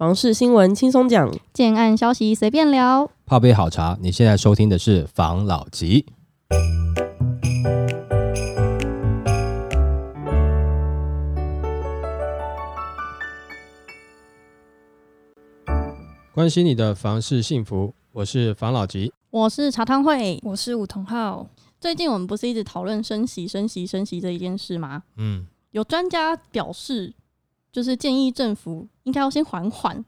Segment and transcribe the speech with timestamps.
[0.00, 3.10] 房事新闻轻松讲，建案消息随便聊。
[3.26, 6.06] 泡杯好茶，你现在收听的是房老吉。
[16.32, 19.12] 关心你的房事幸福，我是房老吉。
[19.28, 20.40] 我是茶汤会。
[20.42, 21.46] 我是吴同浩，
[21.78, 25.02] 最近我们不是一直讨论升息、升息、升息这一件事吗？
[25.16, 27.12] 嗯，有专家表示，
[27.70, 30.04] 就是建议政府应该要先缓缓。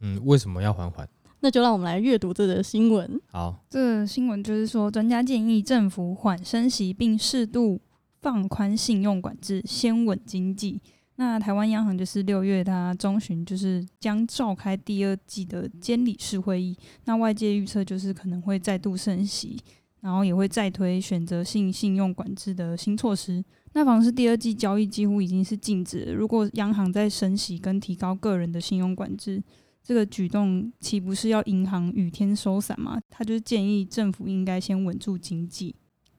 [0.00, 1.06] 嗯，为什么要缓缓？
[1.40, 3.20] 那就让我们来阅读这则新闻。
[3.26, 7.78] 好，这个新闻就是说，专家建议政府缓升息，并适度
[8.22, 10.80] 放宽信用管制，先稳经济。
[11.16, 19.60] 那台湾央行就是六月它中旬就是将召开第二季的监理式会议，那外界预测就是可能会再度升息，
[20.00, 23.44] 然后也会再推选择性信用管制的新措施。
[23.78, 29.40] 那房是第二季交易几乎已经是禁止，如果央行在升息跟提高个人的信用管制，
[29.84, 33.00] 这个举动岂不是要银行雨天收伞吗？
[33.08, 35.76] 他就是建议政府应该先稳住经济。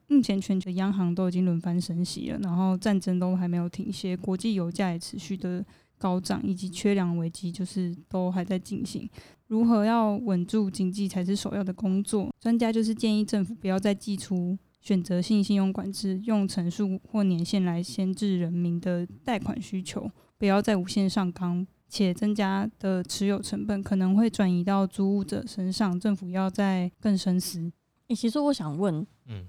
[0.07, 5.61] 目前全球央行都已经轮番升息了，然后战争都还没有停歇，国际油价也持续的
[5.97, 9.05] 高涨，以及缺粮危机就是都还在进行。
[9.47, 12.33] 如何要稳住经济才是首要的工作。
[12.39, 21.65] 专家就是建议政府不要再寄出选择性信用管制，用层数或年限来限制人民的贷款需求，不要再无限上纲。
[21.91, 27.71] 且增加的持有成本可能会转移到租屋者身上，政府要再更深思。
[28.09, 29.47] 诶、其实我想问，嗯，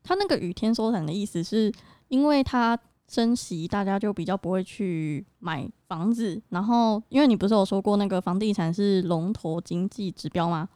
[0.00, 1.72] 他那个雨天收伞的意思是
[2.06, 6.40] 因为他升息，大家就比较不会去买房子。
[6.50, 10.68] 然后，因为你不是有说过那个房地产是龙头经济指标吗？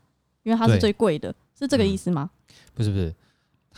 [0.42, 2.28] 因为它是最贵的，是这个意思吗？
[2.74, 3.14] 不是不是，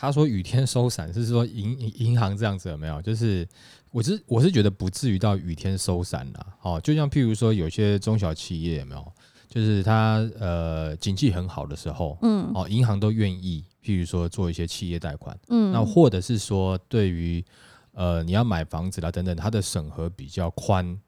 [0.01, 2.99] 他说雨天收伞是说银银银行这样子有没有？
[3.03, 3.47] 就是
[3.91, 6.47] 我是我是觉得不至于到雨天收伞啦。
[6.63, 9.13] 哦，就像譬如说有些中小企业有没有？
[9.47, 17.45] 就是它呃景气很好的时候，嗯哦，银行都愿意，譬如说做一些企业贷款，嗯，那或者是说对于
[17.91, 20.99] 呃你要买房子啦等等，它的审核比较宽，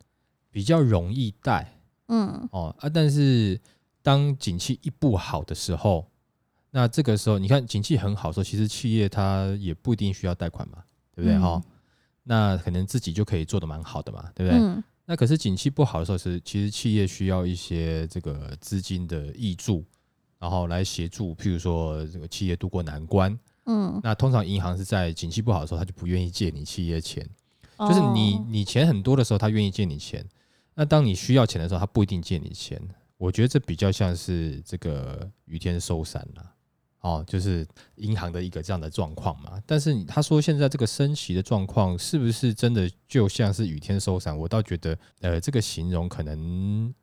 [0.52, 1.80] 比较容易贷
[2.10, 2.88] 嗯哦啊。
[2.88, 3.60] 但是
[4.04, 6.06] 当景气一不好的时候，
[6.76, 10.80] 那这个时候你看景气很好的时候，其实企业它也不一定需要贷款嘛，
[11.16, 11.64] 对不对嗯哈、
[12.24, 14.60] 那可能自己就可以做得蛮好的嘛，对不对？
[14.60, 19.86] 嗯那可是景气不好的时候是，其实企业需要一些这个资金的益助，
[20.40, 23.38] 然后来协助，譬如说这个企业渡过难关。
[23.66, 27.30] 嗯，那通常银行是在景气不好的时候，他就不愿意借你企业钱，
[27.78, 30.26] 就是你哦你钱很多的时候，他愿意借你钱。
[30.74, 32.82] 那当你需要钱的时候，他不一定借你钱。
[33.18, 36.54] 我觉得这比较像是这个雨天收伞啦，
[37.04, 39.62] 哦，就是银行的一个这样的状况嘛。
[39.66, 44.38] 但是他说现在这个升息的状况是不是真的就像是雨天收伞？
[44.38, 46.94] 我倒觉得，呃，这个形容可能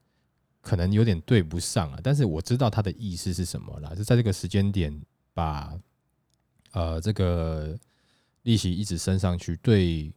[0.63, 2.01] 可能有点对不上啊。
[2.03, 5.03] 但是我知道他的意思是什么啦，就在这个时间点
[5.35, 5.79] 把
[6.73, 7.79] 呃这个
[8.45, 10.11] 利息一直升上去，对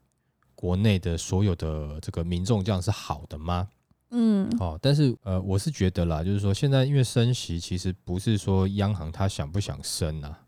[0.56, 3.68] 国内的所有的这个民众这样是好的吗？
[4.16, 10.40] 嗯哦，但是呃，我是觉得啦，就是说现在因为升息，其实不是说央行它想不想升啊。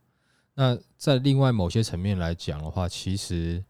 [0.54, 3.64] 那在另外某些层面来讲的话，其实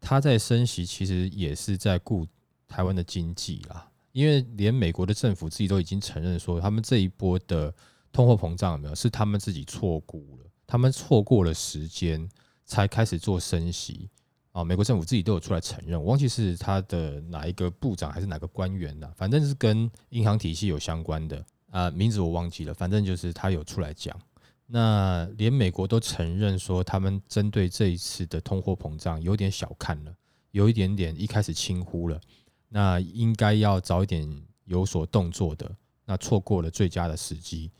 [0.00, 2.24] 它在升息，其实也是在顾
[2.68, 3.90] 台湾的经济啦。
[4.12, 7.74] 因为连美国的政府自己都已经承认说，他们这一波的
[8.12, 12.28] 通货膨胀有没有是他们自己错估了，他们错过了时间
[12.64, 14.08] 才开始做升息。
[14.52, 24.18] 啊，美国政府自己都有出来承认，我忘记是他的哪一个部长还是哪个官员了，反正是跟银行体系有相关的啊、名字我忘记了，反正就是他有出来讲。
[24.66, 30.12] 那连美国都承认说，他们针对这一次的通货膨胀有点小看了，
[30.50, 32.20] 有一点点一开始轻忽了，
[32.68, 34.28] 那应该要早一点
[34.64, 35.70] 有所动作的，
[36.04, 37.70] 那错过了最佳的时机，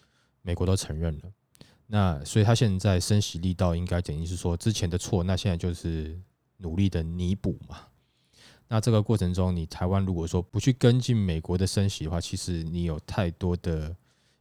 [0.42, 1.22] 美国都承认了。
[1.86, 6.16] 那所以他现在升息力道应该等于是说之前的错，那现在就是
[6.60, 7.78] 努力的弥补嘛。
[8.68, 13.94] 那这个过程中，你台湾如果说不去跟进美国的升息的话，其实你有太多的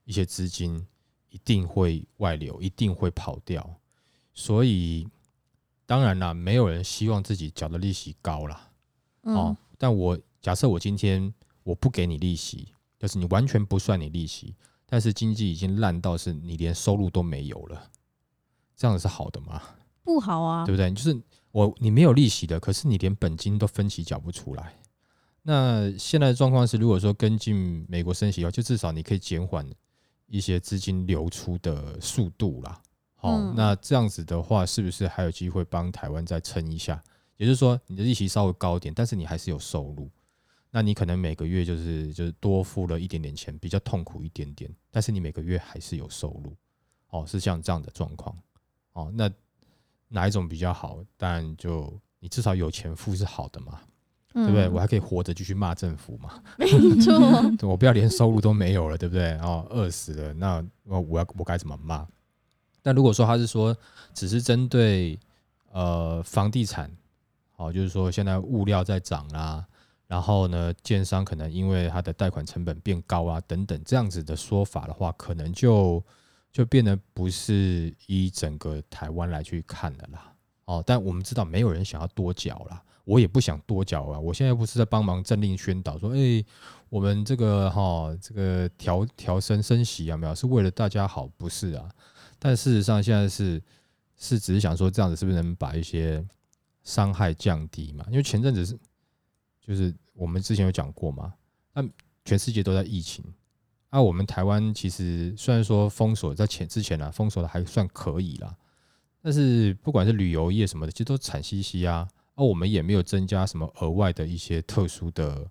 [0.05, 0.85] 一些资金
[1.29, 3.67] 一定会外流，一定会跑掉。
[4.35, 5.07] 所以
[5.87, 8.71] 当然啦，没有人希望自己缴的利息高啦。
[9.23, 11.33] 哦嗯，但我假设我今天
[11.63, 14.55] 我不给你利息，就是你完全不算你利息，
[14.85, 17.89] 但是经济已经烂到是你连收入都没有了，
[18.75, 19.61] 这样子是好的吗？
[20.03, 20.91] 不好啊对，不对？
[20.91, 21.19] 就是
[21.51, 24.73] 我你没有利息的，可是你连本金都分期缴不出来。
[25.41, 29.67] 那现在的状况是，如果说跟进美国升息的话，就至少你可以减缓
[30.27, 32.81] 一些资金流出的速度啦。
[33.15, 37.03] 好、嗯那这样子的话，是不是还有机会帮台湾再撑一下？
[37.37, 40.09] 也就是说，你的利息稍微高一点，但是你还是有收入。
[40.71, 46.55] 那你可能每个月就是就是多付了一点点钱，比较痛苦一点点，但是你每个月还是有收入，
[47.09, 48.37] 哦，是像这样的状况，
[48.93, 49.31] 哦，那
[50.09, 50.99] 哪一种比较好？
[51.15, 53.79] 但就你至少有钱付是好的嘛，
[54.33, 54.67] 对对不对？
[54.69, 56.67] 我还可以活着继续骂政府嘛， 没
[57.01, 57.13] 错，
[57.67, 59.37] 我不要连收入都没有了，对不对？
[59.39, 62.05] 哦，饿死了，那我我要我该怎么骂？
[62.81, 63.75] 但如果说他是说
[64.13, 65.19] 只是针对
[65.71, 66.91] 呃房地产，
[67.55, 69.65] 哦，就是说现在物料在涨啦。
[70.07, 76.03] 然后呢，建商可能因为他的贷款成本变高啊，等等这样子的说法的话，可能就
[76.51, 80.33] 就变得不是以整个台湾来去看的啦。
[80.65, 84.19] 哦，但我们知道没有人想要多缴啦，我也不想多缴啊。
[84.19, 86.43] 我现在不是在帮忙政令宣导说，哎，
[86.89, 91.27] 我们这个哈这个调调升升息有没有是为了大家好？
[91.37, 91.89] 不是啊。
[92.37, 93.61] 但事实上现在是
[94.17, 96.25] 是只是想说这样子是不是能把一些
[96.83, 98.05] 伤害降低嘛？
[98.09, 98.77] 因为前阵子是。
[99.61, 101.31] 就是我们之前有讲过嘛，
[101.73, 101.87] 那
[102.25, 103.23] 全世界都在疫情，
[103.89, 108.55] 啊，我们台湾其实虽然说封锁在前之前呢，封锁的还算可以啦，
[109.21, 115.49] 但是不管是旅游业什么的，其实都惨兮兮啊，啊，我们也没有增加什么额外的一些特殊的，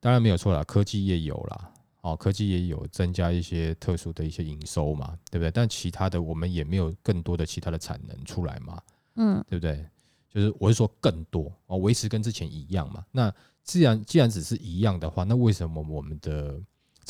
[0.00, 1.70] 当然没有错啦，科技业有啦，
[2.00, 5.50] 哦，科技也有增加一些特殊的一些营收嘛，对不对？
[5.50, 8.80] 但其他的我们也没有更多的其他的产能出来嘛，
[9.16, 9.84] 嗯，对不对？
[10.32, 13.04] 就是我是说更多哦，维持跟之前一样嘛。
[13.10, 13.30] 那
[13.64, 16.58] 既然既然只是一样的话，那为什么我们的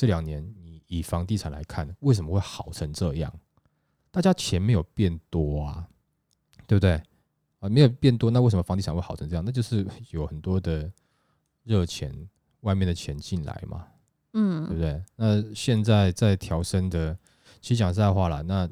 [0.00, 3.30] 这两年你以房地产来看，为什么会好成这样？
[4.10, 5.86] 大家钱没有变多啊，
[6.66, 6.92] 对不对？
[7.58, 9.44] 啊，没有变多，那为什么房地产会好成这样？
[9.44, 10.90] 那就是有很多的
[11.64, 12.10] 热钱，
[12.60, 13.88] 外面的钱进来嘛，
[14.32, 15.04] 嗯，对不对？
[15.16, 17.14] 那现在在调升的，
[17.60, 18.66] 其实讲实在话了，那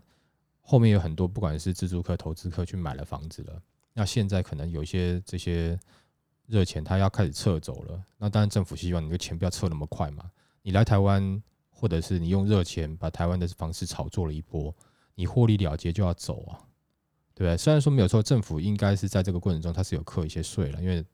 [0.62, 3.62] 后面有很多不管是自住客、投资客去买了房子了。
[3.92, 5.78] 那现在可能有一些这些
[6.46, 8.02] 热钱，他要开始撤走了。
[8.16, 10.24] 那当然，政府希望你的钱不要撤那么快嘛。
[10.62, 14.74] 你来台湾，或者是你用热钱把台湾的房市炒作了一波，
[15.14, 16.58] 你获利了结就要走啊，
[17.34, 17.56] 对不对？
[17.56, 21.04] 虽然说没有错，政府应该是在这个过程中，它是有课一些税了，因为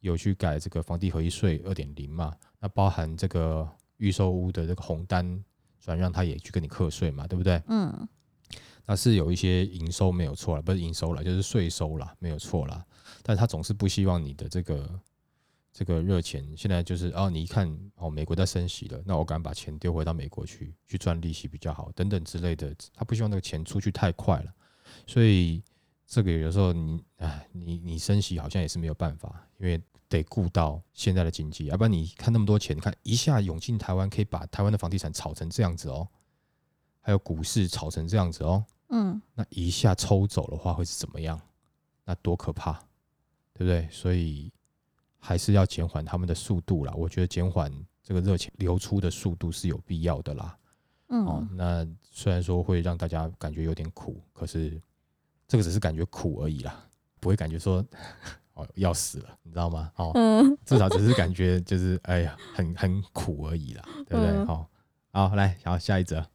[0.00, 2.32] 有去改这个房地合一税二点零嘛。
[2.60, 5.44] 那包含这个预售屋的这个红单
[5.80, 7.62] 转让，他也去跟你课税嘛，对不对？
[7.68, 8.08] 嗯。
[8.86, 12.84] 那是有一些营收没有错了，不是营收了，就是税收了，没有错了。
[13.22, 14.86] 但他总是不希望你的这个
[15.74, 22.72] 这个热钱，现在就是哦，你一看哦，美国在升息了，那我敢把钱丢回到美国去，去赚利息比较好，等等之类的。
[22.94, 24.54] 他不希望那个钱出去太快了，
[25.04, 25.60] 所以
[26.06, 36.06] 这个有时候你哎，你你升息好像也是没有办法，因为得顾到现在的经济，要不然你看那么多钱，你看一下涌进台湾，可以把台湾的房地产炒成这样子哦，
[37.00, 38.64] 还有股市炒成这样子哦。
[38.90, 41.40] 嗯，那一下抽走的话会是怎么样？
[42.04, 42.74] 那多可怕，
[43.52, 43.88] 对不对？
[43.90, 44.52] 所以
[45.24, 46.92] 还是要减缓他们的速度啦。
[46.94, 47.72] 我觉得减缓
[48.02, 50.56] 这个热情流出的速度是有必要的啦。
[51.08, 54.80] 嗯，哦，那虽然说会让大家感觉有点苦，可是
[55.48, 56.84] 这个只是感觉苦而已啦，
[57.20, 57.82] 不会感觉说
[58.52, 59.90] 哦要死了，你知道吗？
[59.96, 60.12] 哦，
[60.66, 64.44] 至少只是感觉就是哎呀，很很苦而已啦，对不对？
[64.44, 64.68] 好，
[65.12, 66.26] 好，来，好下一则。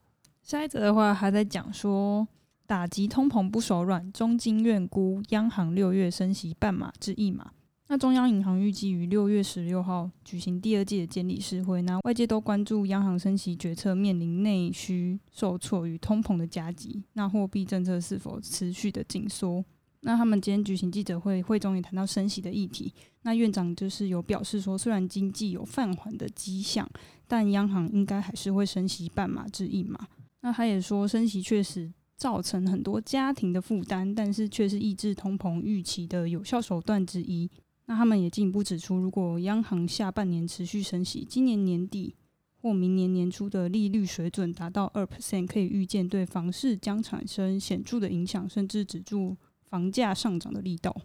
[0.41, 2.27] 下一则的话还在讲说。
[2.69, 7.51] 打击通膨不手软，中金院估央行六月升息半码至一码。
[7.91, 19.65] 那中央银行预计于六月十六号举行第二届的监理事会，那外界都关注央行升息决策面临内需受挫与通膨的夹击，那货币政策是否持续的紧缩？
[20.01, 22.93] 那他们今天举行记者会，会中也谈到升息的议题。
[23.23, 26.87] 那院长就是有表示说，虽然经济有放缓的迹象，
[27.27, 29.99] 但央行应该还是会升息半码至一码。
[30.41, 31.91] 那他也说，升息确实。
[32.19, 37.49] 造成很多家庭的负担，但是却是抑制通膨预期的有效手段之一。
[37.89, 42.15] 那他们也进一步指出，如果央行下半年持续升息，今年年底
[42.61, 50.95] 或明年年初的利率水准达到二 percent，可以预见对房市将产生显著的影响，甚至止住房价上涨的力道。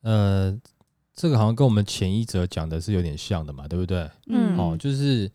[0.00, 0.60] 呃，
[1.14, 4.10] 这个好像跟我们前一则讲的是有点像的嘛，对不对？
[4.26, 5.30] 嗯，哦，就是。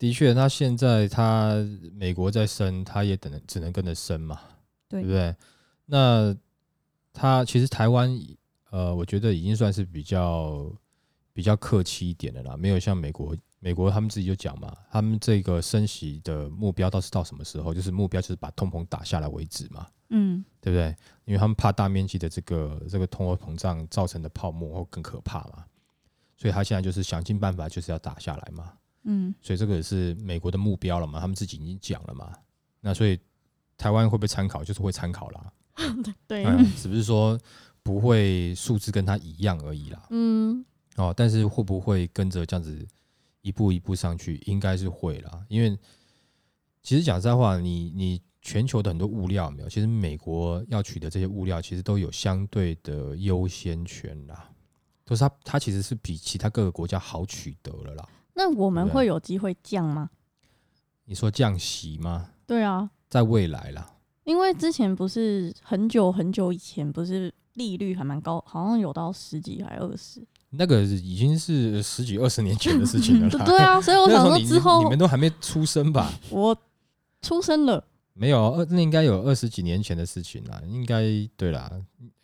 [0.00, 1.54] 的确，他现在他
[1.92, 4.40] 美国在升，他也等只能跟着升嘛，
[4.88, 5.36] 对不对？
[5.84, 6.34] 那
[7.12, 8.18] 他其实台湾，
[8.70, 10.72] 呃，我觉得已经算是比较
[11.32, 17.74] 比较客气一点的啦，没有像美国，美国他们自己就讲嘛，他们这个升息的目标到是到什么时候？
[17.74, 20.94] 就是目标就是把通膨打下来为止嘛，嗯，对不对？
[21.24, 25.64] 因为他们怕大面积的这个这个通货膨胀造成的泡沫会更可怕嘛，
[26.36, 28.72] 所以他现在就是想尽办法就是要打下来嘛。
[29.04, 32.32] 嗯，所以这个也是美国的目标了嘛，他们自己已经讲了嘛。
[32.80, 33.18] 那所以
[33.76, 34.62] 台湾会不会参考？
[34.62, 35.52] 就是会参考啦。
[36.28, 36.44] 对，
[36.76, 37.38] 只是说
[37.82, 40.06] 不会数字跟他一样而已啦。
[40.10, 40.64] 嗯，
[40.96, 42.86] 哦，但是会不会跟着这样子
[43.42, 44.36] 一步一步上去？
[44.46, 45.78] 应该是会啦，因为
[46.82, 54.50] 其实讲实在话，你你全球的很多物料有没有，其实美国要取得这些物料，其实都有相对的优先权啦，
[55.04, 58.08] 都是它它其实是比其他各个国家好取得了啦。
[58.34, 60.08] 那我们会有机会降吗？
[61.04, 62.30] 你说降息吗？
[62.46, 70.22] 对啊，在未来啦，因为之前不是很久很久以前，不是利率还蛮高，好像有到十几还二十。
[70.48, 73.44] 那个已经是十几二十年前的事情了啦。
[73.46, 76.10] 对啊， 所以我想说之后你们都还没出生吧？
[76.30, 76.56] 我
[77.20, 81.04] 出生了，没有，二那应该有二十几年前的事情了，应该
[81.36, 81.70] 对啦，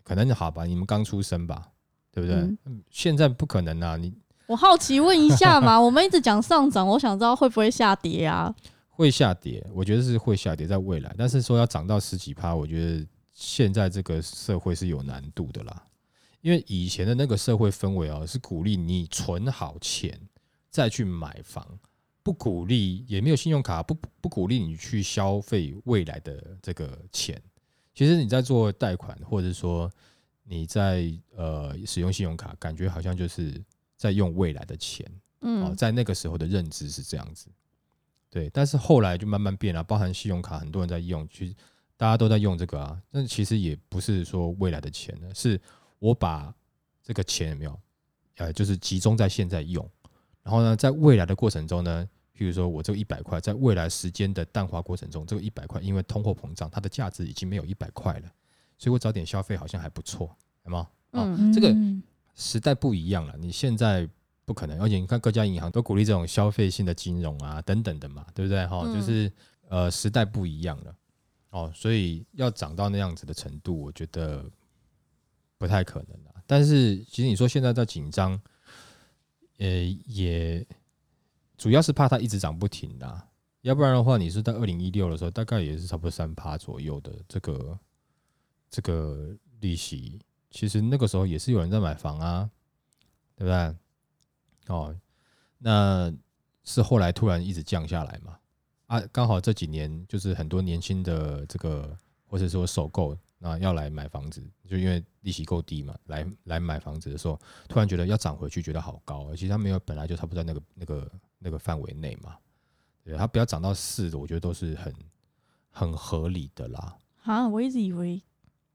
[0.02, 1.68] 可能好吧，你们刚出生吧，
[2.10, 2.56] 对不对？
[2.90, 4.12] 现在不可能啊，你
[4.46, 8.52] 我好奇问一下嘛， 我们一直讲上涨，我想知道会不会下跌啊？
[8.88, 13.06] 会下跌，我觉得是会下跌在未来，但是说要涨到十几趴，我觉得
[13.38, 15.84] 现在这个社会是有难度的啦，
[16.40, 20.18] 因为以前的那个社会氛围啊，是鼓励你存好钱
[20.70, 21.78] 再去买房，
[22.22, 27.40] 不鼓励，也没有信用卡，不不鼓励你去消费未来的这个钱。
[27.94, 29.90] 其实你在做贷款，或者说
[30.44, 33.62] 你在呃使用信用卡，感觉好像就是
[33.96, 35.06] 在用未来的钱。
[35.40, 37.48] 哦，嗯，在那个时候的认知是这样子，
[38.30, 41.54] 对，但是后来就慢慢变了，包含信用卡，很多人在用，其实
[41.96, 45.60] 大家都在用这个啊，但其实也不是说未来的钱呢，是
[45.98, 46.54] 我把
[47.02, 47.80] 这个钱有没有，
[48.36, 49.88] 呃，就是集中在现在用，
[50.42, 58.30] 然后呢，在未来的过程中呢，譬如说我这个一百块，在未来时间的淡化过程中，这个一百块因为通货膨胀，它的价值已经没有一百块了，
[58.76, 60.86] 所以我早点消费好像还不错，有没有？
[61.12, 62.02] 嗯这个嗯
[62.34, 64.06] 时代不一样了，你现在
[64.44, 68.66] 不可能，而且你看各家银行都鼓励这种消费性的金融啊等等的嘛，对不对？
[68.66, 69.32] 哈、嗯就是
[69.68, 70.94] 呃时代不一样了，
[71.56, 74.44] 哦，所以要涨到那样子的程度，我觉得
[75.56, 76.42] 不太可能啊。
[76.46, 78.38] 但是其实你说现在在紧张，
[79.56, 79.66] 呃，
[80.04, 80.66] 也
[81.56, 83.26] 主要是怕它一直涨不停啦、
[83.62, 87.78] 要不然的话，你是在二零一六的时候，大概也是差不多三趴左右的这个
[88.68, 90.20] 这个利息，
[90.50, 92.50] 其实那个时候也是有人在买房啊，
[93.34, 94.74] 对不对？
[94.74, 94.94] 哦，
[95.56, 96.14] 那
[96.64, 98.38] 是后来突然一直降下来嘛，
[98.86, 107.38] 啊，刚好这几年就是很多年轻的这个或者说首购那要来买房子，就因为利息够低嘛，来来买房子的时候，
[107.68, 112.36] 突然觉得要涨回去，觉得好高，其实他没有本来就差不多在那个那个那个范围内嘛，
[113.04, 114.94] 对，它不要涨到四的，我觉得都是很
[115.70, 116.96] 很合理的啦。
[117.24, 118.22] 啊，我一直以为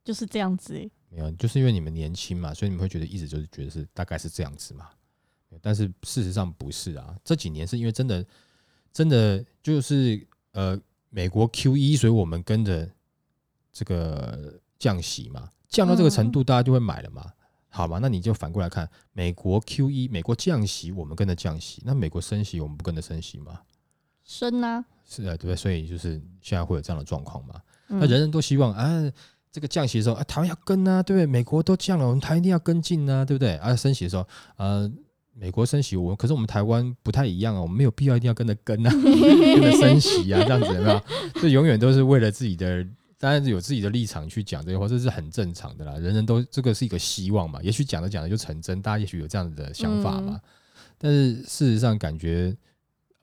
[0.04, 4.90] 就是这样子诶、没有，就是因为你们年轻嘛，所以你们会觉得一直就是觉得是大概是这样子嘛。
[5.62, 8.26] 但是事实上不是啊，这几年是因为真的
[8.94, 10.80] 真的就是呃
[11.10, 12.90] 美国 Q 一所以我们跟着
[13.72, 17.32] 这个降息嘛，降到这个程度，大家就会买了嘛。
[17.74, 23.62] 好嘛，那你就反过来看，美国 Q E，美国降息，我们跟着降息，那美国升息，我们不跟着升息吗？
[24.26, 25.56] 升啊，是啊，对不对？
[25.56, 27.56] 所以就是现在会有这样的状况嘛。
[27.88, 29.10] 嗯那人人都希望啊，
[29.52, 31.26] 这个降息的时候啊，台湾要跟啊，对不对？
[31.26, 33.56] 美国都降了，我们台湾一定要跟进啊，对不对？
[33.56, 34.92] 啊，升息的时候，呃，
[35.34, 41.02] 美国升息，我可是我们台湾不太一样啊，我们没有必要一定要跟着跟啊， 跟着升息啊，这样子有没有？
[41.42, 42.86] 这永远都是为了自己的，
[43.18, 45.94] 当然有自己的立场去讲这些话，这是很正常的啦。
[45.94, 50.40] 人人都这个是一个希望嘛，也许讲着讲着就成真，大家也许有这样子的想法嘛。
[50.98, 52.56] 但是事实上，感觉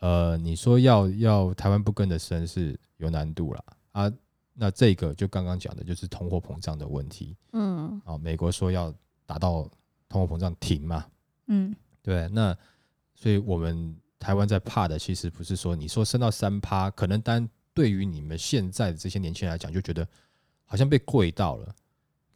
[0.01, 3.65] 呃，你说要要台湾不跟着升是有难度了。
[3.93, 4.13] 啊。
[4.61, 8.19] 那这个就刚刚讲的，就是通货膨胀的问题嗯啊。
[8.19, 8.93] 美国说要
[9.25, 9.71] 达到
[10.09, 11.07] 通货膨胀停嘛，
[11.47, 12.57] 嗯对，那
[13.15, 20.07] 所以我们台湾在怕的，其实不是说你说升到三趴，可能单对于你们现在的这些年轻人来讲，就觉得
[20.65, 21.75] 好像被贵到了。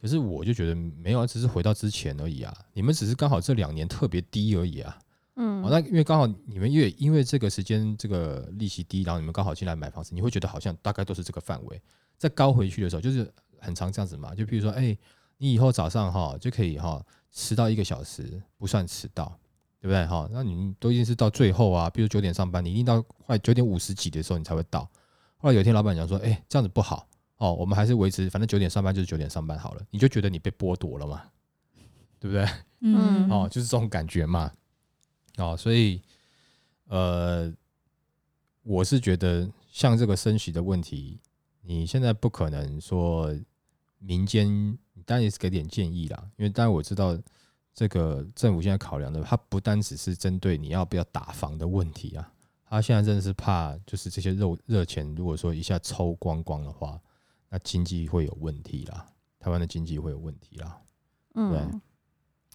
[0.01, 2.53] 可是我就觉得没有啊，只是回到之前而已啊。
[2.73, 4.99] 你们只是刚好这两年特别低而已啊。
[5.35, 11.81] 嗯哦，那因为刚好你们越因为这个时间这个利息低，然后你们刚好进来买房子，你会觉得好像大概都是这个范围。
[12.17, 14.35] 再高回去的时候，就是很常这样子嘛。
[14.35, 14.95] 就比如说，哎、
[15.37, 19.39] 你以后早上哈就可以哈迟到一个小时不算迟到，
[19.83, 20.25] 对不对哈？
[20.31, 24.89] 那你们都一定是到最后啊，比如九点上班，你一定到快九点五十几的时候你才会到。
[25.35, 31.23] 后来有一天老板讲说，哎、这样子不好哦，我们还是维持，反正九点上班就是九点上班好了，你就觉得你被剥夺了嘛，
[32.17, 32.47] 对不对？
[32.79, 34.49] 嗯哦，就是这种感觉嘛。
[35.35, 36.01] 哦，所以
[36.87, 37.53] 呃，
[38.61, 41.19] 我是觉得像这个升息的问题，
[41.61, 43.35] 你现在不可能说
[43.99, 44.47] 民间，
[45.05, 47.19] 当然也是给点建议啦，因为当然我知道
[47.73, 52.31] 这个政府现在考量的，它不单只是针对你要不要打房的问题啊，
[52.69, 56.99] 它现在真的是怕就是这些热热钱，如果说一下抽光光的话，
[57.49, 59.05] 那经济会有问题啦，
[59.39, 60.77] 台湾的经济会有问题啦。
[61.35, 61.81] 嗯，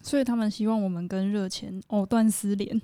[0.01, 2.81] 所以他们希望我们跟热钱藕断丝连，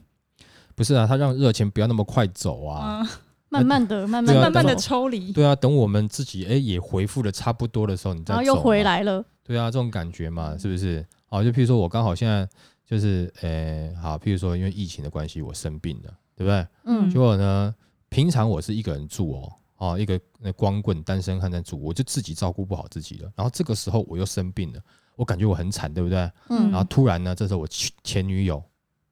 [0.76, 3.00] 不是啊，他让热钱不要那么快走啊。
[3.00, 3.10] 啊，
[3.48, 5.32] 慢慢的、慢慢啊、慢慢的抽离。
[5.32, 8.56] 对啊，等我们自己哎、也回复的差不多的时候，你再然后又。
[8.62, 9.24] 回来了。
[9.42, 11.06] 对啊，这种感觉嘛，是不是？
[11.36, 12.48] 好，就譬如说我刚好现在
[12.86, 16.66] 就是呃，好，譬如说因为疫情的关系，我生病了，对不对？
[16.86, 17.76] 嗯结果呢，
[18.08, 23.30] 平常我是一个人住哦，哦，一个那光棍单身汉在住，我就自己照顾不好自己了。
[23.36, 24.80] 然后这个时候我又生病了，
[25.18, 26.32] 我感觉我很惨，对不对？
[26.48, 28.64] 嗯然后突然呢，这时候我前前女友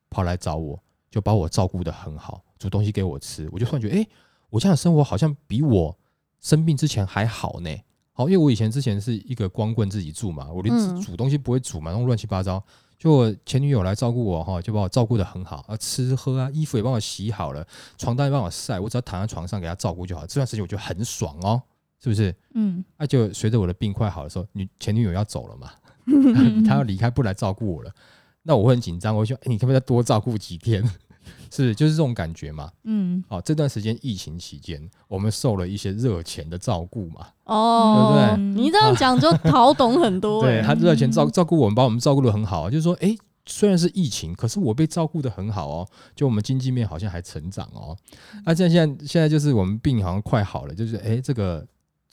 [0.09, 4.07] 跑来找我，就把我照顾的很好，煮东西给我吃，我就突然觉得，哎、
[4.49, 5.93] 我这样的生活好像比我
[6.39, 7.69] 生病之前还好呢。
[8.13, 12.63] 好，因为我以前之前是一个光棍自己住嘛，我连嗯煮东西不会煮嘛，弄乱七八糟。
[12.99, 17.67] 就我前女友来照顾我哈，就把我照顾的很好啊，吃喝啊，衣服也帮我洗好了，
[17.97, 20.25] 床单也帮我晒，我只要躺在床上给她照顾就好。
[20.25, 21.61] 这段时间我觉得很爽哦，
[22.01, 22.33] 是不是？
[22.53, 25.71] 嗯，那、就随着我的病快好的时候，女前女友要走了嘛，
[26.07, 27.91] 嗯她要离开不来照顾我了，
[28.43, 30.81] 那我会很紧张，我就说，哎、你可不可以再多照顾几天？
[31.55, 32.71] 是就是这种感觉嘛？
[32.83, 40.63] 嗯，好，这段时间疫情期间，我们受了一些热钱的照顾嘛，哦，对不对你这样讲就讨懂很多对欸。
[40.63, 47.95] 他热钱照照顾我们，把我们照顾的很好啊，就是说，哎、虽然是疫情，可是我被照顾的很好哦，就我们经济面好像还成长哦。
[48.45, 51.63] 那、现在现在现在就是我们病好像快好了，就是哎、这个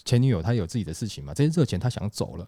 [0.05, 2.47] 前女友她有自己的事情嘛，这些热钱她想走了，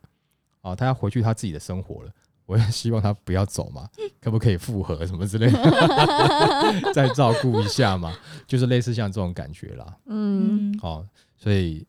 [0.60, 2.10] 哦，她要回去她自己的生活了。
[2.46, 3.88] 我也希望他不要走嘛，
[4.20, 8.14] 可不可以复合什么之类的， 再照顾一下嘛，
[8.46, 9.96] 就是类似像这种感觉啦。
[10.06, 11.86] 嗯，好，哦，所以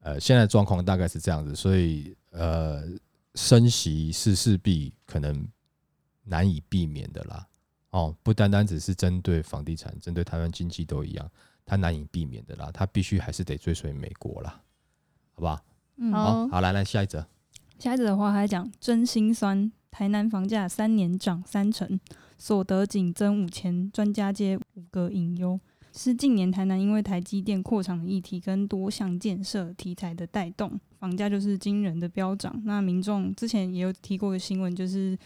[0.00, 2.82] 呃，现在状况大概是这样子，所以呃，
[3.34, 5.46] 升息是势必可能
[6.24, 7.46] 难以避免的啦。
[7.90, 11.28] 哦，不单单只是针对房地产，针对台湾经济都一样，
[11.66, 14.60] 它难以避免的啦，它必须还是得追随美国啦，
[15.34, 15.60] 好不好？
[15.96, 17.26] 嗯好好，好，来来下一则，
[17.78, 21.98] 下一则的话还讲真心酸，台南房价三年涨三成，
[22.38, 25.58] 所得仅增五千，专家皆五个隐忧。
[25.92, 32.62] 是近年台南因为台积电扩厂的议题跟多项建设题材的带动，房价就是惊人的飙涨。
[32.64, 35.18] 那民众之前也有提过的新闻，就是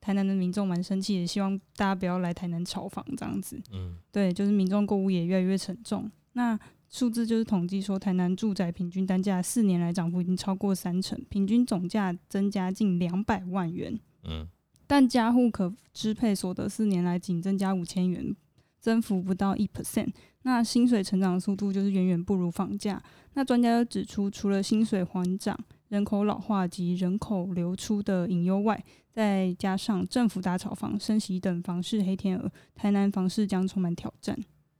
[0.00, 3.62] 台南的民众蛮生气也，希望大家不要来台南炒房这样子。
[3.72, 6.10] 嗯对，就是民众购物也越来越沉重。
[6.32, 6.58] 那
[6.90, 14.48] 数字就是统计说，台南住宅平均单价四年来涨幅已经超过三成，平均总价增加近两百万元，嗯
[14.86, 18.34] 但家户可支配所得四年来仅增加五千元，
[18.80, 20.08] 增幅不到一 percent。
[20.42, 23.00] 那薪水成长速度就是远远不如房价。
[23.34, 25.56] 那专家又指出，除了薪水缓涨、
[25.90, 34.36] 人口老化及人口流出的隐忧外，再加上政府打炒房、升息等房市黑天鹅，台南房市将充满挑战。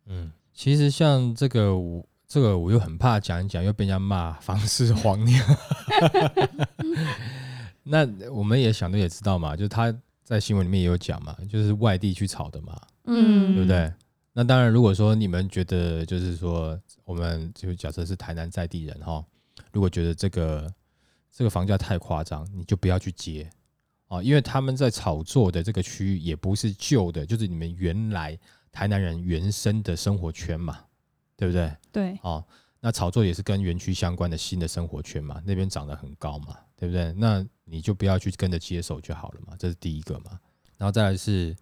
[0.06, 5.56] 嗯，其实像这个我这个我又很怕讲一讲，又被人家骂房市黄娘。
[7.82, 9.90] 那我们也想的也知道嘛，就是他
[10.22, 13.90] 在新闻里面也有讲嘛，就是外地去炒的嘛，嗯，对不对？
[14.34, 19.24] 那当然，如果说你们觉得就是说，我们就假设是台南在地人哈，
[19.72, 20.70] 如果觉得这个
[21.32, 23.48] 这个房价太夸张，你就不要去接
[24.08, 28.38] 啊，因为他们在炒作的这个区域也不是旧的，就是你们原来
[28.72, 30.78] 台南人原生的生活圈嘛，
[31.36, 31.76] 对不对？
[31.90, 32.44] 对，哦，
[32.80, 37.12] 那炒作也是跟园区相关的新的生活圈嘛，那边涨得很高嘛，对不对？
[37.14, 40.38] 那你就不要去跟着接手就好了嘛，这是第一个嘛。
[40.76, 41.54] 然后再来是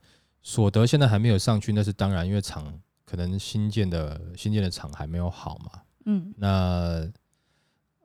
[0.43, 2.73] 所得现在还没有上去，那是当然，因为厂
[3.05, 5.83] 可能新建的新建的厂还没有好嘛。
[6.05, 7.11] 嗯那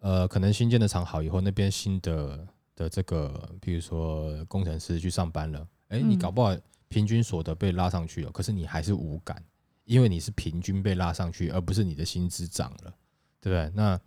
[0.02, 6.54] 呃，可能新建的厂好以后，那边新的的这个，比如说工程师去上班了，哎，你嗯搞不好
[6.94, 9.44] 平均所得被拉上去了，可是你还是无感，
[9.86, 12.94] 因为你是平均被拉上去，而不是你的薪资涨了，
[13.42, 13.72] 对不对？
[13.74, 14.00] 那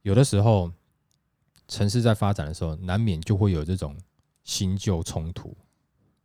[0.00, 0.72] 有的时候
[1.68, 3.94] 城市在发展的时候，难免就会有这种
[4.44, 5.54] 新旧冲突。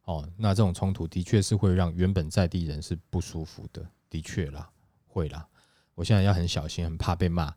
[0.06, 4.70] 哦，那这种冲突的确是会让原本在地人是不舒服的，的确啦，
[5.08, 5.46] 会啦。
[5.94, 7.54] 我现在要很小心，很怕被骂。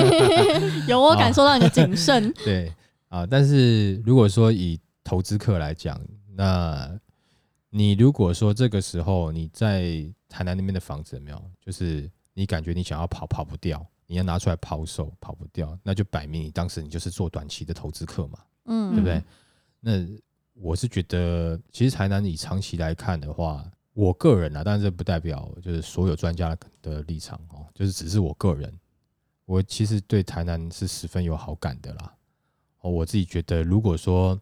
[0.86, 2.30] 有我感受到你的谨慎。
[2.44, 2.70] 对
[3.08, 6.00] 啊，但是如果说以投资客来讲，
[6.36, 6.98] 那
[7.76, 19.20] 你如果说这个时候你在台南那边的房子有没有，就是你感觉你想要跑跑不掉，你要拿出来抛售跑不掉，那就摆明你当时你就是做短期的投资客嘛，嗯，对不对？
[19.80, 19.90] 那
[20.52, 28.72] 我是觉得，其实台南以长期来看的话，我个人啊，但是这不代表就是所有专家的立场哦，就是只是我个人，
[29.46, 32.14] 我其实对台南是十分有好感的啦。
[32.82, 34.40] 哦，我自己觉得，如果说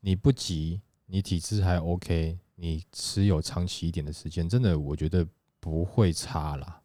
[0.00, 0.80] 你不急，
[1.10, 5.26] 你体质还 OK，你持有长期一点的时间，真的我觉得
[5.58, 6.80] 不会差啦。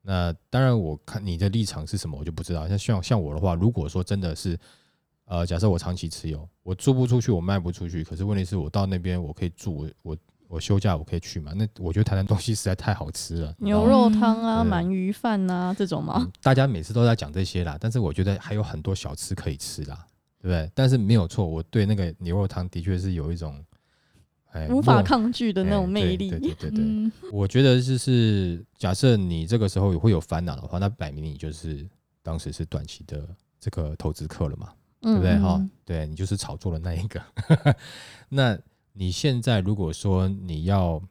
[0.00, 2.66] 那当然，我看你的立场是什么，我就不知道。
[2.66, 4.58] 像像像我的话，如果说真的是
[5.26, 10.16] 呃，假设我长期持有，我租不出去，我卖不出去，可是问题是我到那边我可以住，我我
[10.48, 11.52] 我休假我可以去嘛？
[11.56, 16.32] 那我觉得台南东西实在太好吃了，牛肉汤啊、对鳗鱼饭啊这种吗嗯？
[16.40, 20.06] 大家每次都在讲这些啦，但是我觉得还有很多小吃可以吃啦，
[20.46, 20.70] 对不对？
[20.74, 23.64] 但是没有错，我对那个牛肉汤的确是有一种
[24.52, 26.30] 哎无法抗拒的那种哎魅力。
[26.30, 31.84] 对对对对对，嗯，我觉得就是假设你这个时候会有烦恼的话，那摆明你就是
[32.22, 33.26] 当时是短期的
[33.58, 35.32] 这个投资客了嘛，对不对？
[35.32, 37.20] 嗯哈、对你就是炒作的那一个。
[38.30, 38.56] 那
[38.92, 41.02] 你现在如果说你要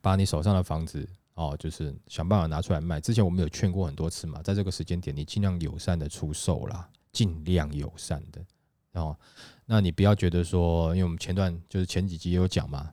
[0.00, 1.04] 把你手上的房子
[1.34, 8.44] 哦，就是想办法拿出来卖，之前我们有劝过很多次嘛，在这个时间点，你尽量友善的出售啦，尽量友善的。
[8.92, 9.16] 哦。
[9.64, 12.92] 那你不要觉得说，因为我们前段就是前几集也有讲嘛，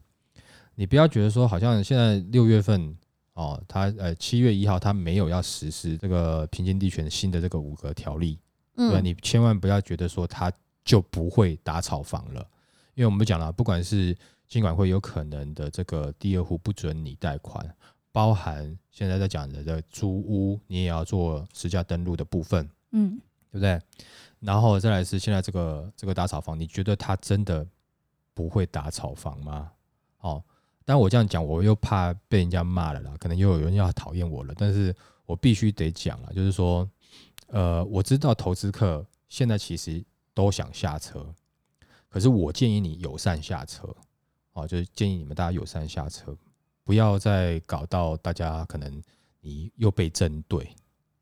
[0.74, 2.96] 你不要觉得说，好像现在六月份
[3.34, 8.40] 哦，他呃七月一号他没有要实施这个平均地权新的这个五个条例，
[8.76, 10.50] 嗯，你千万不要觉得说他
[10.84, 12.40] 就不会打炒房了，
[12.94, 14.16] 因为我们讲了，不管是
[14.48, 17.64] 金管会有可能的这个第二户不准你贷款，
[18.10, 23.20] 包含现在在讲的这租屋，你也要做实价登录的部分，嗯，
[23.54, 23.80] 对不对？
[24.40, 27.64] 然后再来是现在这个这个打炒房，你觉得他真的
[28.34, 29.70] 不会打炒房吗？
[30.18, 30.42] 哦，
[30.84, 34.52] 但我这样讲，我又怕被人家骂了啦，可能又有人要讨厌我了。
[34.58, 36.88] 但是我必须得讲了，就是说，
[37.46, 41.24] 呃，我知道投资客现在其实都想下车，
[42.08, 43.94] 可是我建议你友善下车，
[44.54, 46.36] 哦，就是建议你们大家友善下车，
[46.82, 49.00] 不要再搞到大家可能
[49.40, 50.68] 你又被针对，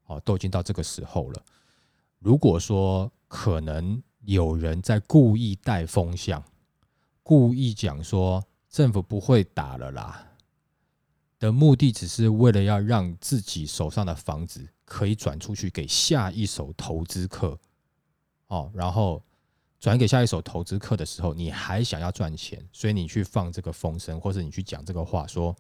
[0.07, 1.43] 哦，都已经到这个时候了。
[2.23, 6.43] 如果说可能有人在故意带风向，
[7.25, 10.25] 故意讲说政府不会打了啦，
[11.41, 17.59] 的目的只是为了要让自己手上的房子可以转出去给下一手投资客，
[18.47, 19.21] 哦，然后
[19.81, 25.57] 转给下一手投资客的时候，你还想要赚钱，所以你去放这个风声，或者你去讲这个话说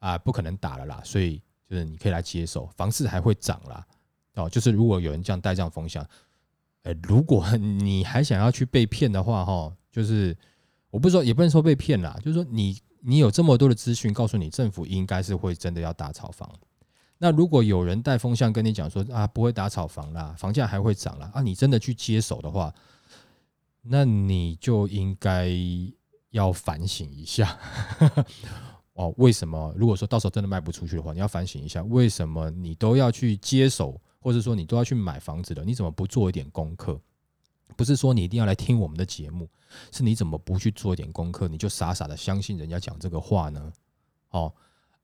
[0.00, 3.86] 啊不可能打了啦，所以就是你可以来接手，房市还会涨啦。
[4.34, 6.06] 哦，就是如果有人这样带这样风向，
[6.82, 10.36] 呃，如果 你还想要去被骗的话，哈，就是
[10.90, 16.50] 我不是说也不能说被骗啦，就是说你你有这么多的资讯告诉你政府应该是会真的要打炒房，
[17.18, 22.74] 那如果有人带风向跟你讲说啊不会打炒房啦，房价还会涨啦，啊，你真的去接手的话，
[23.82, 25.50] 那你就应该
[26.30, 27.58] 要反省一下。
[28.94, 29.74] 哦，为什么？
[29.76, 36.98] 如果说到时候真的卖不出去的话，你要反省一下，为什么你都要去接手，或者说你都要去买房子了，你怎么不做一点功课？
[37.76, 39.46] 不是说你一定要来听我们的节目，
[39.92, 43.70] 是你怎么不去做一点功课，你就傻傻的相信人家讲这个话呢？
[44.30, 44.50] 哦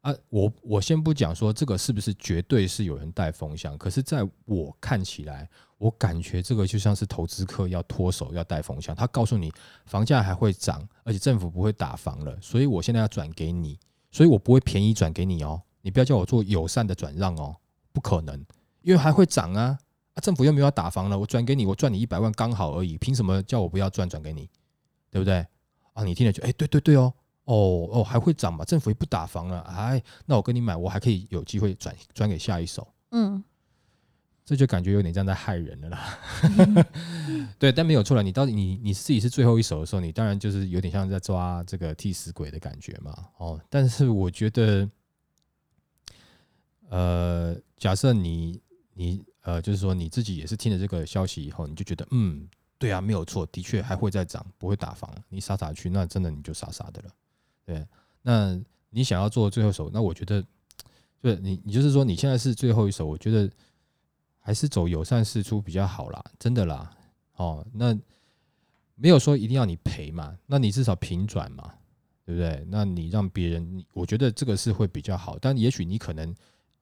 [0.00, 9.52] 啊，我我先不讲说这个是不是绝对是有人带风向，可是在我看起来，我感觉这个就像是投资客要脱手要带风向，他告诉你
[9.84, 13.78] 房价还会涨，而且政府不会打房了，所以我现在要转给你，
[14.10, 17.54] 所以我不会便宜转给你哦，你不要叫我做友善的转让哦，
[17.92, 18.42] 不可能，
[18.82, 19.78] 因为还会涨啊，
[20.14, 24.48] 啊政府又没有要打房了，我转给你，我赚你一百万刚好而已，凭什么叫我不要赚转给你，
[25.10, 25.46] 对不对？
[25.92, 27.12] 啊，你听了就哎、对对对哦，
[27.44, 32.86] 哦哦还会涨嘛，政府也不打房了，哎，那我跟你买，我还可以有机会转转给下一手。
[33.10, 33.42] 嗯，
[34.44, 36.18] 这就感觉有点像在害人了啦。
[37.58, 38.22] 对，但没有错了。
[38.22, 43.12] 你到底你你自己是最后一手的时候，你当然就是有点像在抓这个替死鬼的感觉嘛。
[43.38, 44.88] 哦，但是我觉得，
[46.88, 48.60] 呃，假设你
[49.00, 52.46] 你呃，就是说你自己也是听了这个消息以后，你就觉得嗯，
[52.78, 55.10] 对啊，没有错，的确还会再涨，不会打房。
[55.28, 57.10] 你傻傻去，那真的你就傻傻的了。
[57.64, 57.86] 对，
[58.20, 58.60] 那
[58.90, 60.44] 你想要做最后手，那我觉得，
[61.22, 63.50] 对你你就是说你现在是最后一手，我觉得。
[64.42, 66.90] 还是走友善事出比较好啦，真的啦。
[67.36, 67.94] 哦，那
[68.94, 71.74] 没有说一定要你赔嘛，那你至少平转嘛，
[72.24, 72.64] 对不对？
[72.66, 75.38] 那你让别人，我觉得这个是会比较好。
[75.38, 76.34] 但也许你可能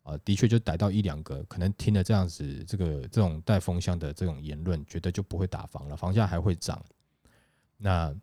[0.09, 6.83] 啊、呃的确就逮到一两个，可能听了这样子这个这种带风向的这种言论，觉得就不会打房了，房价还会涨。
[7.77, 8.14] 那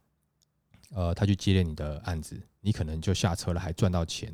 [0.93, 4.34] 呃，他去接连你的案子，你可能就下车了，还赚到钱。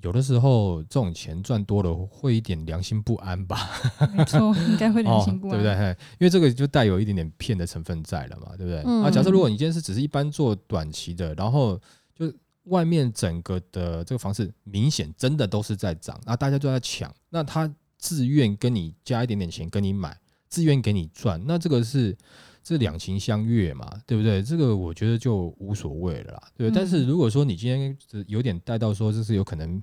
[0.00, 3.68] 有的时候这种钱赚多了，会一点良心不安吧？
[4.14, 5.96] 没错，应该会良心不安， 哦对不对？
[6.18, 8.82] 因为这个就带有一点点骗的成分在了嘛，对不对？
[8.86, 11.78] 嗯啊，假设如果你今天是只是一般做短期的，然后
[12.14, 12.32] 就
[12.64, 20.16] 外面整个的这个房市明显真的都是在涨，那大家都在抢，那他自愿跟你加一点点钱跟你买，
[20.48, 22.16] 自愿给你赚，那这个是
[22.62, 24.42] 这两情相悦嘛，对不对？
[24.42, 26.70] 这个我觉得就无所谓了啦，对？
[26.70, 27.96] 但是如果说你今天
[28.28, 29.82] 有点带到说，这是有可能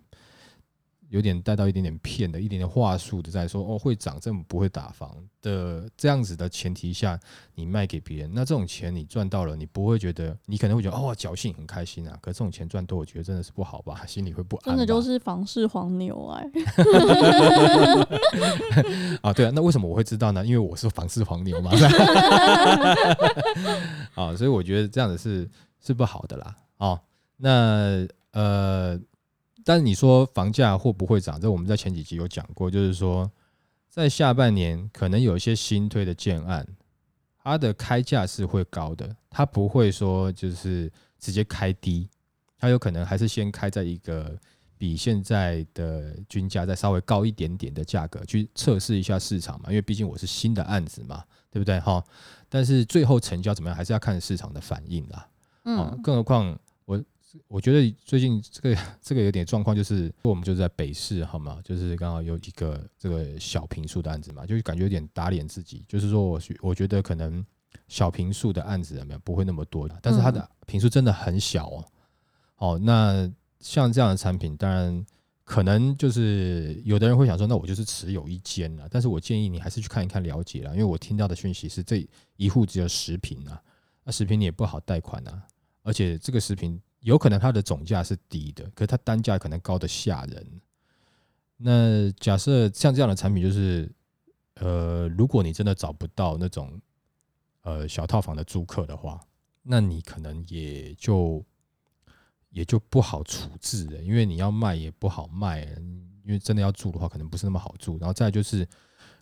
[1.10, 7.20] 有点带到一点点骗的，一点点话术的，在说哦会涨，这么不会打房的这样子的前提下，
[7.56, 14.66] 你卖给别人，那这种钱你赚到了，你不会觉得，你可能会觉得哦侥幸很开心啊，可这种钱赚多，我觉得真的是不好吧， 心里会不安。
[14.66, 16.46] 真的就是房市黄牛哎、
[19.22, 20.46] 啊，对啊，那为什么我会知道呢？
[20.46, 21.72] 因为我是房市黄牛嘛。
[24.16, 26.56] 啊，所以我觉得这样子是是不好的啦。
[26.78, 27.00] 哦，
[27.38, 29.00] 那呃，
[29.70, 31.40] 但是你说房价会不会涨？
[31.40, 33.32] 这我们在前几集有讲过，就是说
[33.88, 36.68] 在下半年可能有一些新推的建案，
[37.44, 42.10] 它的开价是会高的，它不会说就是直接开低，
[42.58, 44.36] 它有可能还是先开在一个
[44.76, 52.04] 比现在的均价再稍微高一点点的价格去测试一下市场嘛，因为毕竟我是新的案子嘛，对不对哈？
[52.50, 55.30] 但是最后成交怎么样，还是要看市场的反应啦。
[55.66, 57.00] 哦嗯，更何况我
[57.48, 61.60] 我觉得最近这个这个有点状况，就是我们就是在北市，好吗？
[61.64, 67.46] 就是刚好有一个这个小平数的案子嘛，就是感觉有点打脸自己，就是说我我觉得可能
[67.88, 71.86] 小平数的案子有没有不会那么多，但是它的平数真的很小哦。
[72.58, 75.06] 哦，那像这样的产品，当然
[75.44, 83.62] 可能就是有的人会想说，那我就是持有一间了，但是我建议你还是去看一看了解了，因为我听到的讯息是这一户只有十平啊，
[84.04, 85.44] 那十平你也不好贷款啊，
[85.84, 90.62] 而且这个十平有可能它的总价是低的，可是它单价可能高的吓人。
[91.58, 93.92] 那假设像这样的产品，就是
[94.56, 96.80] 呃，如果你真的找不到那种
[97.62, 99.20] 呃小套房的租客的话，
[99.62, 101.44] 那你可能也就
[102.50, 105.62] 也就不好处置了，因为你要卖也不好卖，
[106.24, 107.98] 因为真的要住的话，可能不是那么好住。
[107.98, 108.68] 然后再就是，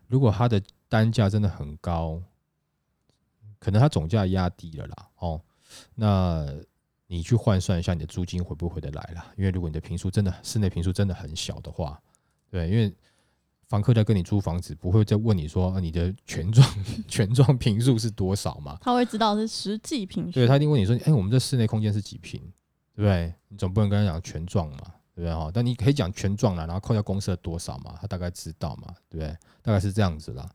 [0.07, 2.21] 如果它的单价真的很高，
[3.59, 5.41] 可能它总价压低了啦，哦，
[5.95, 6.47] 那
[7.07, 9.33] 你去换算一下你的租金回不回得来啦？
[9.37, 11.99] 因为如果你的平数真的室内平数真的很小的话，
[12.51, 12.93] 对，因为
[13.67, 16.63] 房客在跟你租房子，不会再问你说、啊、你的全幢
[17.07, 18.77] 全幢平数是多少嘛？
[18.81, 20.31] 他会知道是实际平数。
[20.31, 22.39] 对他一定问你说，哎、我们这室内空间是几平，
[22.95, 23.33] 对不对？
[23.49, 24.77] 你总不能跟他讲全幢嘛，
[25.13, 25.51] 对不对哈？
[25.53, 29.37] 但你可以讲全幢啦，然后扣掉公司的多少嘛，他大概知道嘛，对不对？
[29.61, 30.49] 大概是这样子啦，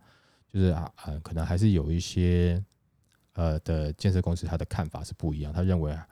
[0.51, 2.63] 就是啊啊，可能还是有一些
[3.35, 6.09] 呃的建设公司他的看法是不一样，他认为啊，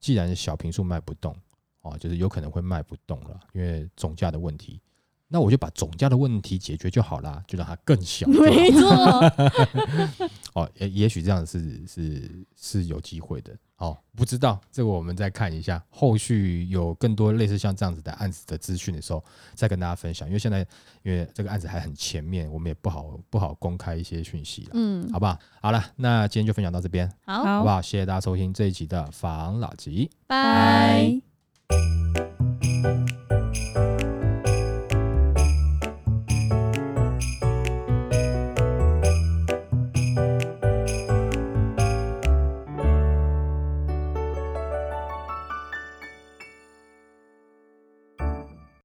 [0.00, 1.34] 既然小平数卖不动
[1.82, 4.80] 哦，就是有可能会卖不动了，因为总价的问题。
[5.28, 8.26] 那我就把总价的问题解决就好啦，就让它更小。
[8.28, 8.88] 没错，
[10.54, 13.54] 哦，也也许这样是是是有机会的。
[13.76, 19.22] 哦，不知道这个我们再看一下，后续有更多类似像这样子的案子的资讯的时候，
[19.54, 20.26] 再跟大家分享。
[20.26, 20.66] 因为现在
[21.04, 25.38] 因为这个案子还很前面，我们也不好不好公开一些讯息了，嗯，好不好？
[25.60, 27.80] 好了，那今天就分享到这边，好，好不好？
[27.80, 30.10] 谢谢大家收听这一集的房老吉。
[30.26, 31.20] 拜。
[31.68, 32.27] 拜。